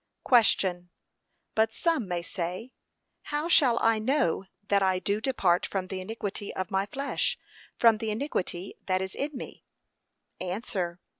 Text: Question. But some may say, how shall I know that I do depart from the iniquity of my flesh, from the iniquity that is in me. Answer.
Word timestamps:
Question. 0.23 0.89
But 1.53 1.71
some 1.75 2.07
may 2.07 2.23
say, 2.23 2.73
how 3.25 3.47
shall 3.47 3.77
I 3.83 3.99
know 3.99 4.45
that 4.67 4.81
I 4.81 4.97
do 4.97 5.21
depart 5.21 5.63
from 5.63 5.89
the 5.89 6.01
iniquity 6.01 6.51
of 6.55 6.71
my 6.71 6.87
flesh, 6.87 7.37
from 7.77 7.99
the 7.99 8.09
iniquity 8.09 8.73
that 8.87 9.03
is 9.03 9.13
in 9.13 9.37
me. 9.37 9.63
Answer. 10.39 10.99